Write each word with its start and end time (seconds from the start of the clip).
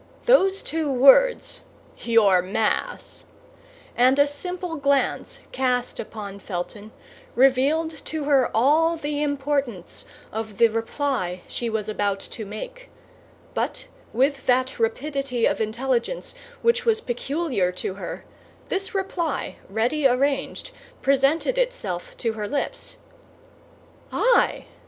Those 0.25 0.63
two 0.63 0.91
words, 0.91 1.61
your 1.99 2.41
Mass, 2.41 3.25
and 3.95 4.17
a 4.17 4.25
simple 4.25 4.75
glance 4.77 5.41
cast 5.51 5.99
upon 5.99 6.39
Felton, 6.39 6.91
revealed 7.35 7.91
to 8.05 8.23
her 8.23 8.49
all 8.51 8.97
the 8.97 9.21
importance 9.21 10.05
of 10.31 10.57
the 10.57 10.69
reply 10.69 11.41
she 11.47 11.69
was 11.69 11.87
about 11.87 12.19
to 12.19 12.47
make; 12.47 12.89
but 13.53 13.89
with 14.11 14.47
that 14.47 14.79
rapidity 14.79 15.45
of 15.45 15.61
intelligence 15.61 16.33
which 16.63 16.83
was 16.83 16.99
peculiar 16.99 17.71
to 17.73 17.93
her, 17.93 18.25
this 18.69 18.95
reply, 18.95 19.57
ready 19.69 20.07
arranged, 20.07 20.71
presented 21.03 21.59
itself 21.59 22.17
to 22.17 22.33
her 22.33 22.47
lips: 22.47 22.97
"I?" 24.11 24.65